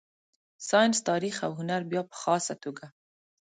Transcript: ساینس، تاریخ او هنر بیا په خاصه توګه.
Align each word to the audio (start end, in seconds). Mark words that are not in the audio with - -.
ساینس، 0.67 0.97
تاریخ 1.09 1.35
او 1.47 1.51
هنر 1.59 1.81
بیا 1.91 2.01
په 2.09 2.15
خاصه 2.21 2.53
توګه. 2.63 2.85